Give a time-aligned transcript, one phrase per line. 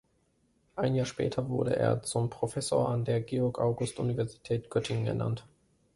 [0.75, 5.45] Ein Jahr später wurde er zum Professor an der Georg-August-Universität Göttingen ernannt.